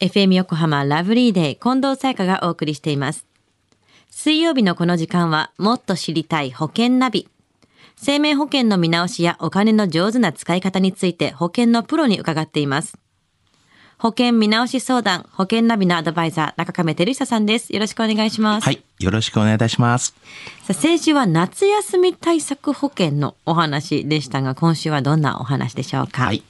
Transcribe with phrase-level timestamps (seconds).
[0.00, 3.26] FM 横浜ラブリーデー近藤彩花がお送りしています。
[4.10, 7.28] 水曜日のこの時間はもっと知りたい保険ナビ。
[7.96, 12.98] 生命保険の見直しやお金の上手な使い方について保険のプロに伺っています。
[13.98, 17.70] 保険見直し相談、保険ナビのアドバイザー、中亀照久さんです。
[17.74, 18.64] よろしくお願いします。
[18.64, 18.82] はい。
[19.00, 20.14] よろしくお願いいたします。
[20.62, 26.26] さあ先週は夏休み対策保険のお話でしたが、今週はどんなお話でしょうか？
[26.26, 26.42] はい。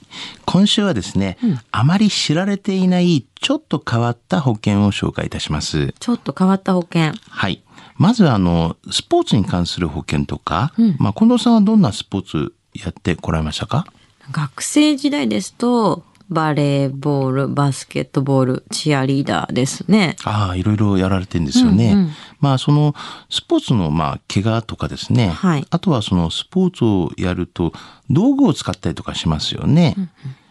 [0.45, 1.37] 今週はですね、
[1.71, 5.93] あまり知られていないちょっと変わった保険を紹介いたします。
[5.97, 7.13] ちょっと変わった保険。
[7.29, 7.63] はい。
[7.95, 13.85] まずあの、スポーツに関する保険とか、まあ、近藤さんはどんなスポーツやってこられましたか？
[14.31, 20.15] 学生時代ですと、バレーボール、バスケットボール、チアリーダーですね。
[20.23, 21.91] ああ、いろいろやられてるんですよね。
[21.91, 22.09] うんうん。
[22.39, 22.95] まあ、その、
[23.29, 25.29] スポーツの、まあ、怪我とかですね。
[25.29, 25.67] はい。
[25.69, 27.73] あとは、その、スポーツをやると、
[28.09, 29.95] 道具を使ったりとかしますよね。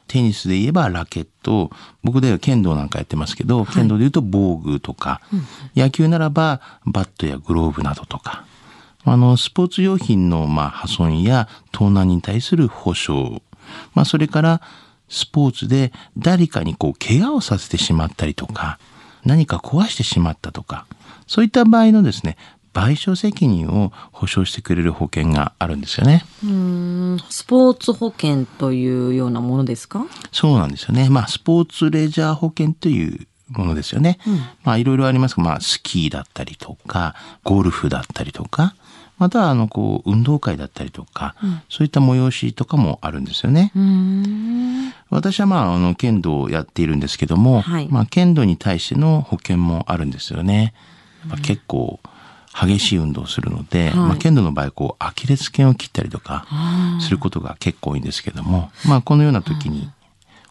[0.06, 1.70] テニスで言えばラケット、
[2.02, 5.22] 僕では剣道なんかやってますけど、剣道で言うと防具とか、
[5.76, 8.44] 野球ならばバットやグローブなどとか、
[9.04, 13.40] あの、スポーツ用品の、まあ、破損や盗難に対する保証、
[13.94, 14.60] まあ、それから、
[15.10, 18.78] スポーツで誰かにこう、怪我をさせてしまったりとか、
[19.24, 20.86] 何か壊してしまったとか、
[21.26, 22.38] そういった場合のですね、
[22.72, 26.24] 賠償責任を保証してくれる保険があるんですよね。
[26.44, 30.06] うーん、スポーツ保険というようなものですか？
[30.30, 31.10] そうなんですよね。
[31.10, 34.18] まあ、スポーツレジャー保険というものですよね。
[34.62, 38.76] まあ、いろいろありますが、まあ、スキーだったりとか、ゴルフだったりとか、
[39.20, 41.36] または、あの、こう、運動会だったりとか、
[41.68, 43.70] そういった催しとかもあるんですよね。
[45.10, 47.88] 私はまあ、あの、剣道をやっているんですけども、はい。
[47.90, 50.72] まあ、剣道に対しての保険もあるんですよね。
[51.28, 52.00] まあ、結構、
[52.58, 53.94] 激しい運動をするので、はい。
[53.96, 56.46] まあ、剣道の場合、こう、アキレス腱を切ったりとか、
[57.02, 59.90] することが結構多いんですけども、まあ、このような時に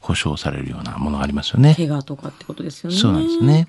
[0.09, 1.75] 保証されるようなものがありますよね。
[1.75, 2.97] 怪我とかってことですよね。
[2.97, 3.67] そうなんですね。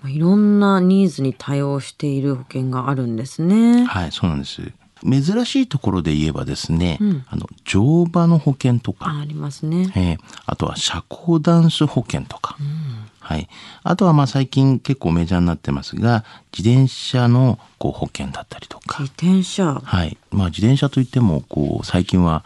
[0.00, 3.84] まあいろんなニーズに対応している保険があるんですね。
[3.84, 4.62] はい、そうなんです。
[5.04, 9.92] 珍しいところで言えばですね、うんあの、乗馬の保険とか、あありますね。
[9.94, 12.56] えーあとは社交ダンス保険とか、
[13.20, 13.48] はい。
[13.82, 16.24] あとはまあ最近結構メジャーになってますが、
[16.56, 19.74] 自転車のこう保険だったりとか自、転車。
[19.74, 20.16] はい。
[20.30, 22.44] まあ自転車といっても、こう最近は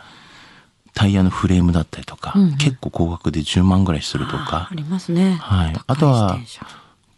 [0.96, 5.36] タイヤのフレームだったりとか、うんうん結構高額で10万ぐらいするとあかあ、りますね。
[5.40, 6.38] はい高あとは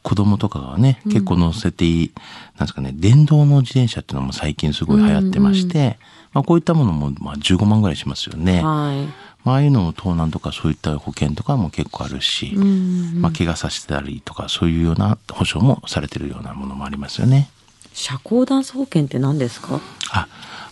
[0.02, 2.12] 子供とかがね、結構乗せていい、
[2.56, 5.98] なんですかね、電動の自転車っていうのも最近すごい流行ってまして、
[6.32, 8.62] まあこういったものもまあ15万ぐらいしますよね。
[8.62, 9.06] はい。
[9.44, 17.48] まあ、ああいうのの盗難とかそういった保険とかも結構あるし、うんまあ、怪我させたりとかそういうような保証もされてるようなものもありますよね。
[17.92, 19.80] 社交ダンス保険って何ですか？
[20.12, 20.26] あ、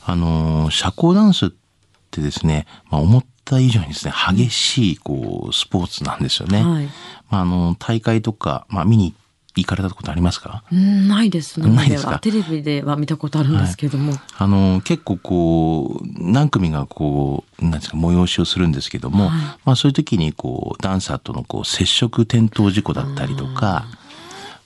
[0.06, 1.56] あのー社交ダンスって
[2.22, 6.62] ですね、まあ、思った以上にですね、激しい、こう、スポーツなんですよね。
[6.62, 6.86] はい。
[7.30, 9.14] まあ、あの、大会とか、まあ、見に
[9.56, 10.64] 行かれたことありますか？
[10.70, 19.40] うんないです生ないですはテレビでは見たことあるんですけども、あの、結構こう、何組がこう、なんですか、催しをするんですけども、はい。
[19.64, 23.86] まあそういう時にこう、ダンサーとのこう、接触転倒事故だったりとか、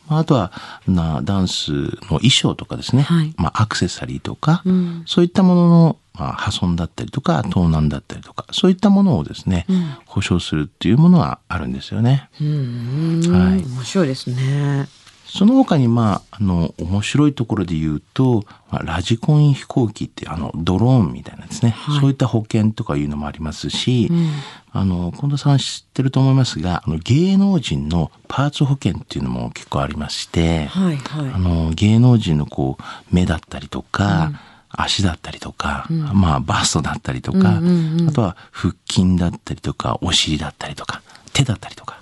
[0.09, 0.51] まああとは
[0.89, 3.33] な、ダンスの衣装とかですね、はい。
[3.37, 5.03] まあアクセサリーとか、うん。
[5.07, 9.97] そういったものの、まあ、破損だったりとか、盗難だったりとか、そういったものをですね、うん。
[10.07, 12.29] 保証するっていうものはあるんですよね。
[12.41, 13.63] うんはい。
[13.63, 14.89] 面白いですね。
[15.33, 22.01] その他に、まあ、あの、面白いところで言うと、まあ、ラジコン飛行機って、あの、ドローンみたいなですね、はい。
[22.01, 24.31] そういった保険とかいうのもありますし、うん。
[24.73, 31.31] あの、近藤さん知ってると思いますが、あの、芸能人のパーツ保険っていうのも結構ありまして、はいはい。
[31.33, 34.33] あの、芸能人のこう、目だったりとか、
[34.71, 38.09] 足だったりとか、まあ、バストだったりとか、うんうんうん。
[38.09, 42.01] あとは腹筋だったりとか、お尻だったりとか、手だったりとか、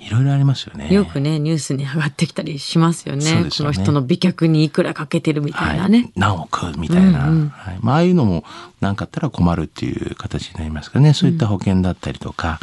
[0.00, 0.92] いろいろありますよね。
[0.92, 3.22] よくねニュースに上がってきたりしますよね。
[3.22, 3.50] そね。
[3.50, 7.48] この人の美脚にいくらかけてるみたいなね、はい、何億みたいな、うんうん。
[7.50, 7.78] はい。
[7.80, 8.44] まあ、ああいうのも
[8.80, 12.58] 何かあったら困るっていう形になりますからねそういった保険だったりとか、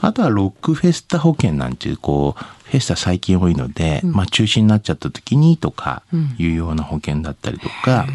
[0.00, 6.02] あとはロックフェスタ保険なんていうこうフェスタ最近多いので、まあ、中止になっちゃった時にとか
[6.38, 8.06] いうような保険だったりとか、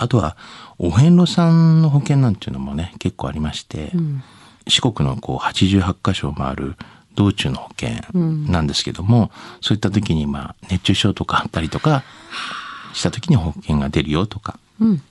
[0.00, 0.36] あとは
[0.78, 3.92] お遍路さんの保険なんていうのもね結構ありまして、
[4.66, 6.76] 四国のこう88箇所を回る
[7.14, 9.30] 道中の保険なんですけども、
[9.60, 12.04] そういった時にまあ熱中症とかあったりとか
[12.92, 15.02] した時に保険が出るよとか、うん。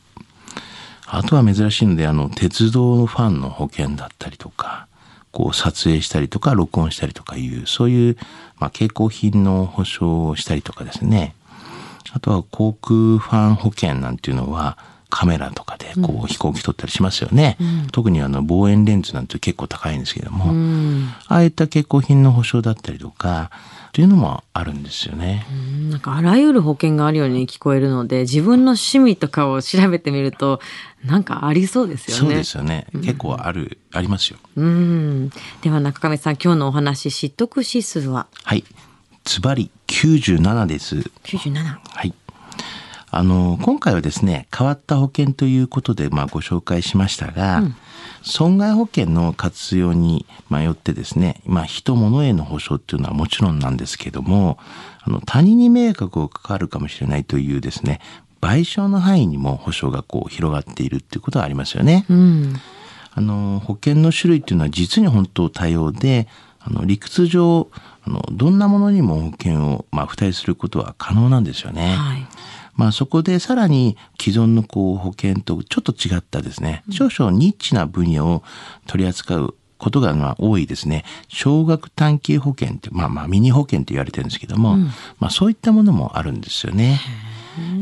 [1.07, 4.87] あとは珍しいのであの鉄道のファンの保険だったりとか
[5.31, 8.17] こう撮影したりとか録音したりとかいうそういう、
[8.57, 11.33] まあ、携行品の保証をしたりとかですね
[12.17, 14.75] あとは航空ファン保険なんていうのは
[15.09, 17.57] カメラとかでこう飛行機撮ったりしますよね。
[17.91, 23.51] 特にあの望遠レンズなんて結構高いんですけども、うんああいった欠航品の保証だったりとか、
[23.93, 25.45] というのもあるんですよね。
[25.89, 30.59] なんかあらゆる保険があるように聞こえるので自分の趣味とかを調べてみると
[31.05, 32.19] なんかありそうですよね。
[32.19, 32.87] そうですよね。
[32.93, 34.39] 結構ある、ありますよ。
[34.57, 35.29] うん。
[35.61, 38.27] では中上さん今日のお話知得指数は？
[38.43, 38.63] はい。
[39.27, 40.95] ズバリ97です。
[41.25, 41.61] 97。
[41.61, 42.13] はい。
[43.11, 47.61] あの、今回はですね、変わった保険ということで、まあ、ご紹介しましたが、
[48.23, 54.57] 損害保険の活用にまあよってですね、まあ、人物への保証っていうのはもちろんなんですけども、
[55.01, 57.99] あの、他人に迷惑をかかるかもしれないというですね、
[58.39, 62.05] 賠償の範囲にも保証がこう広がっているっていうことはありますよね。
[62.09, 62.55] うん。
[63.11, 67.69] あの保険の種類っていうのは実に本当多様であの理屈上
[68.03, 71.95] あのどんなものにも保険を、まあ、付帯することは可能なんですよね。
[71.95, 72.27] はい。
[72.75, 76.83] まあ、そこでさらに既存のこう保険とちょっと違ったですね。
[76.91, 78.43] 少々ニッチな分野を
[78.85, 81.03] 取り扱うことがまあ多いですね。
[81.27, 84.77] 少額短期保険ってまあまあミニ保険と言われてるんですけども、
[85.19, 86.99] まあそういったものもあるんですよね。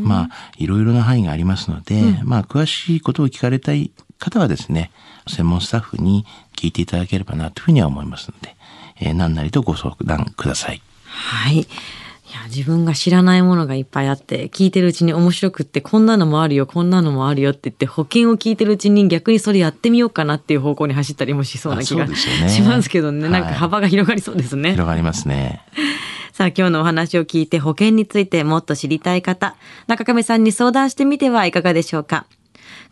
[0.01, 4.91] まあいろいろな範囲がありますので、まあ詳しいことを聞かれたい方はですね
[5.27, 6.25] 専門スタッフに
[6.55, 8.54] 聞いていただければなというふうには思いますので、
[8.99, 10.81] えー何なりとご相談ください。
[11.05, 11.59] はい。
[12.27, 23.29] いや、自分が知らないものがいっぱいあって、聞いてるうちに面白くって、こんなのもあるよ、こんなのもあるよって言って、保険を聞いてるうちに逆にそれやってみようかなっていう方向に走ったりもしそうな気がねしますけどね。
[23.29, 24.71] なんかはい幅が広がりそうですね。
[24.71, 25.61] 広がりますね。
[26.33, 29.55] さあ今日のお話を聞いて保険についてもっと知りたい方、
[29.87, 32.25] 中亀さんに相談してみてはいかがでしょうか。